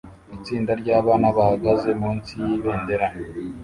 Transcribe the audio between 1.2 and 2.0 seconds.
bahagaze